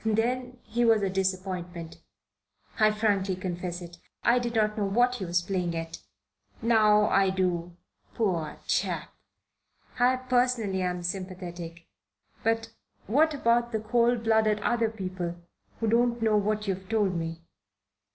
[0.03, 1.97] Then he was a disappointment.
[2.79, 3.97] I frankly confess it.
[4.23, 5.99] I didn't know what he was playing at.
[6.59, 7.77] Now I do.
[8.15, 9.13] Poor chap.
[9.99, 11.85] I personally am sympathetic.
[12.43, 12.69] But
[13.05, 15.35] what about the cold blooded other people,
[15.79, 17.43] who don't know what you've told me?